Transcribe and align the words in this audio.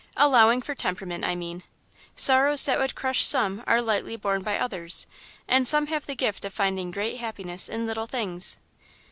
Allowing 0.17 0.63
for 0.63 0.73
temperament, 0.73 1.23
I 1.23 1.35
mean. 1.35 1.61
Sorrows 2.15 2.65
that 2.65 2.79
would 2.79 2.95
crush 2.95 3.23
some 3.23 3.63
are 3.67 3.83
lightly 3.83 4.15
borne 4.15 4.41
by 4.41 4.57
others, 4.57 5.05
and 5.47 5.67
some 5.67 5.85
have 5.85 6.07
the 6.07 6.15
gift 6.15 6.43
of 6.43 6.51
finding 6.55 6.89
great 6.89 7.17
happiness 7.17 7.69
in 7.69 7.85
little 7.85 8.07
things. 8.07 8.57